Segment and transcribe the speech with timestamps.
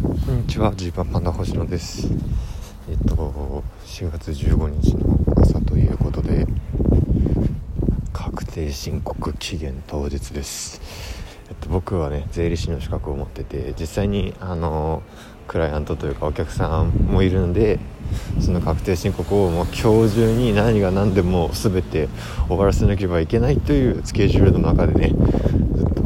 [0.00, 2.06] こんにちはジーパンパンダ星野です。
[2.88, 6.46] えっと4月15日の朝ということで
[8.12, 10.80] 確定申告期限当日です。
[11.48, 15.02] えっと僕はね税理士の資格を持ってて実際にあの
[15.48, 17.80] クライアントというかお客さんもいるので
[18.40, 22.08] その確定申告をもう今日中に何が何でも全て
[22.46, 25.08] 終わらせなければいけないというスケジュールの中でね
[25.74, 26.02] ずっと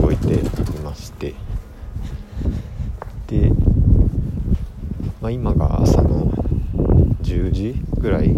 [0.00, 0.42] 動いてい
[0.84, 1.34] まして
[3.30, 3.52] で、
[5.19, 6.30] まあ、今が朝の
[7.22, 8.34] 10時ぐらい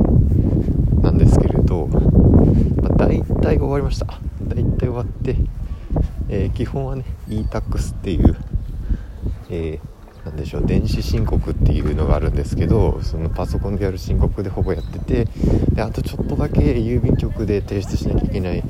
[1.00, 4.06] なんですけれど、まあ、大体終わりました。
[4.46, 5.36] 大体終わって、
[6.28, 8.36] えー、基本はね e-tax っていう、
[9.50, 9.92] えー
[10.24, 15.26] なんでしょう電子申告っていうのがあるんですけどそのパソコンでやる申告でほぼやってて
[15.72, 18.62] であとちょっとだけ郵便局で提出しなきゃいけない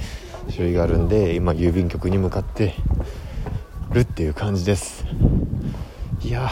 [0.48, 2.74] 書類があるんで今郵便局に向かって
[3.92, 5.04] るっていう感じです。
[6.22, 6.48] いや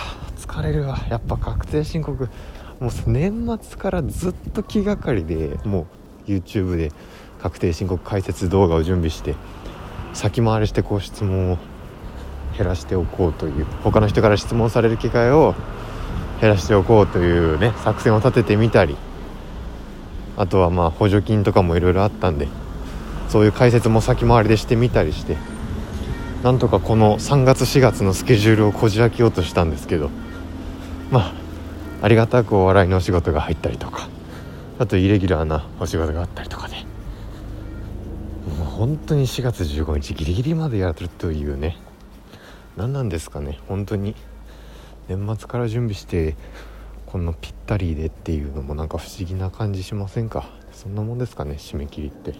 [0.50, 0.98] 疲れるわ。
[1.08, 2.28] やっぱ確定申告
[2.80, 5.86] もう年末からずっと気がかりでも
[6.26, 6.90] う YouTube で
[7.40, 9.36] 確定申告解説動画を準備して
[10.12, 11.58] 先回りしてこう質問を
[12.58, 15.54] 減らしておこうという他の人から質問される機会を
[16.40, 18.96] 減らしておこうというね作戦を立ててみたり
[20.36, 22.48] あとはまあ補助金とかもいろいろあったんで
[23.28, 25.36] そういう解説も先回りでしてみたりして
[26.42, 30.10] なんとかこの3月4月のスケジュールをこじ開けようとしたんですけど
[31.10, 31.32] まあ
[32.02, 34.08] ありがたくお笑いのお仕事が入ったりとか。
[34.78, 36.74] あとイレギュラーなお仕事があったりとかで、
[38.56, 41.76] もう本当に4月15日ギリギリまでやるというね。
[42.78, 43.58] 何なんですかね。
[43.68, 44.14] 本当に。
[45.06, 46.34] 年末から準備して
[47.04, 50.48] こんなぴったりでっていうのもなんか不思議な感じしませんか。
[50.72, 52.34] そんなもんですかね締め切りって。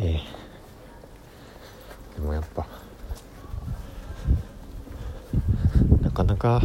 [0.00, 0.20] ええ。
[2.16, 2.66] でもやっぱ
[6.10, 6.60] なかなか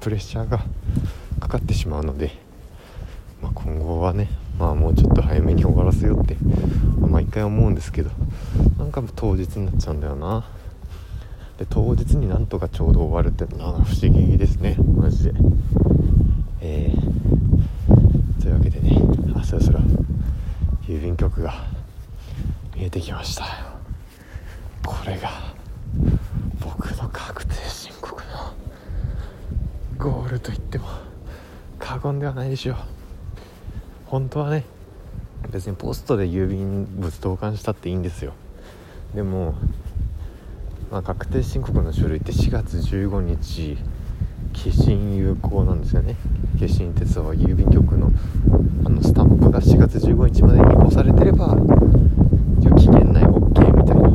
[0.00, 0.64] プレッシャーが
[1.40, 2.32] かかってしまうので、
[3.42, 6.38] まあ、今後はねまあもうちょっと早めに終わらせようって
[6.98, 8.10] 毎回思うんですけど
[8.78, 10.46] なんか当日になっちゃうんだよな。
[11.58, 14.76] で当日になんとかちょうど終わるってのは不思議ですね。
[14.96, 15.34] マジで。
[16.62, 18.96] えー、というわけでね
[19.36, 19.80] あそろそろ
[20.84, 21.66] 郵便局が
[22.74, 23.44] 見えてきました。
[24.86, 25.30] これが
[26.58, 28.54] 僕の確定申告の
[29.98, 30.86] ゴールと言っても
[31.78, 32.76] 過言ではないでしょう。
[34.06, 34.64] 本当はね
[35.50, 38.32] 別にポストで郵便物投函したっていいんですよ。
[39.14, 39.54] でも
[40.90, 43.76] まあ、確定申告の書類って4月15日
[44.54, 46.16] 消印有効なんですよね。
[46.58, 48.10] 消印鉄は郵便局の
[48.84, 51.56] あのスタンプが4月15日までに押されてれば
[52.78, 54.08] 期限内 OK みたいな。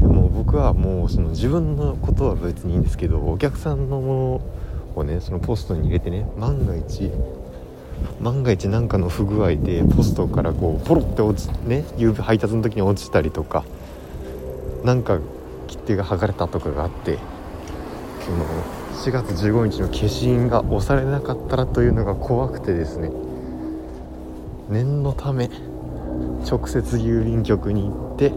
[0.00, 4.59] でも僕はもうその自分のことは別にいいんですけどお客さんのもの
[5.00, 7.10] をねそのポストに入れてね万が一
[8.20, 13.64] 万が一何かの不具合でポストからこうポロって落ちね郵便配達の時に落ちたりとか
[14.84, 15.18] なんか
[15.68, 17.18] 切手が剥がれたとかがあって
[18.24, 18.44] その
[19.04, 23.10] 4月15日の消印が押されなかったらというのが怖くてですね
[24.68, 25.50] 念のため
[26.48, 28.32] 直接郵便局に行って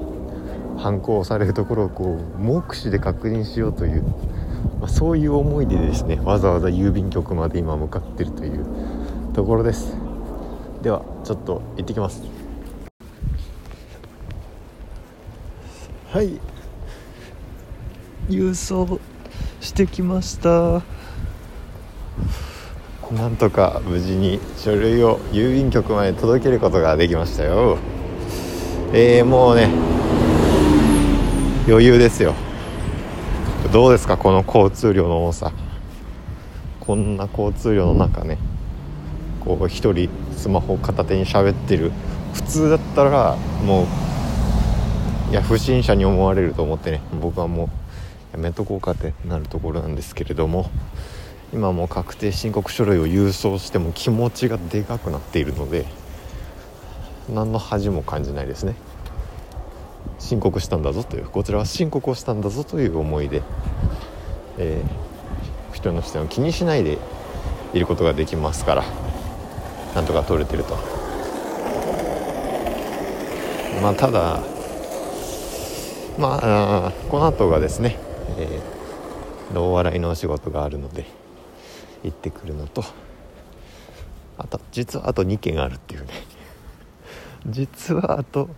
[0.77, 4.03] 反抗されるところをこう目視で確認しようという、
[4.83, 8.65] まあ、そういう思いでですねわざわざ郵便局まで今向かってるという
[9.33, 9.95] ところです。
[10.81, 12.21] ではちょっと行ってきます。
[16.11, 16.37] はい。
[18.27, 18.99] 郵送
[19.61, 20.81] してきました。
[23.13, 27.77] なんとか無事に書類を郵便局まで届けることができましたよ。
[28.91, 29.69] えー、もうね
[31.69, 32.33] 余裕ですよ
[33.71, 35.51] どうですかこの交通量の多さ。
[36.79, 38.37] こんな交通量の中ね
[39.39, 41.91] こう一人スマホ片手に喋ってる。
[42.33, 43.35] 普通だったら
[43.65, 47.69] もういや不審者に思われると思ってね僕はもう
[48.33, 50.69] やめとこうかってなるところなんですけれども
[51.53, 55.85] 今もう確定申告書類を郵送しても気持ちがでかくなっているので
[57.33, 58.75] 何の恥も感じないですね。
[60.19, 63.41] 申告したんだぞというこちらは申告をしたんだぞという思いで、
[64.57, 66.97] えー、人の視点を気にしないで
[67.73, 68.83] いることができますから
[69.95, 70.77] なんとか取れてると。
[73.81, 74.39] まあただ
[76.17, 77.97] まあこの後がですね
[78.37, 81.05] えー、大笑いのお仕事があるので
[82.03, 82.83] 行ってくるのと
[84.37, 86.07] あと実はあと2件あるっていうね。
[87.45, 88.49] 実はあと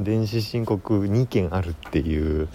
[0.00, 2.48] 電子申告2件あるっていう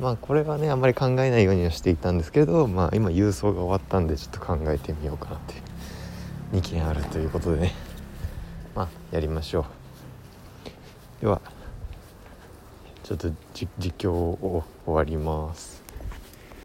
[0.00, 5.54] まあこれはねあんまり考えないようにはしていたんですけどまあ今郵送が終わったんでちょっと考えてみようかなって
[6.52, 7.72] 2件あるということでね。
[8.74, 9.66] まあやりましょ
[11.20, 11.20] う。
[11.20, 11.40] では
[13.04, 15.83] ちょっと実況を終わります。